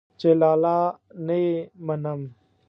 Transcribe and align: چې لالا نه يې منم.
چې 0.19 0.29
لالا 0.41 0.77
نه 1.25 1.35
يې 1.43 1.55
منم. 1.85 2.21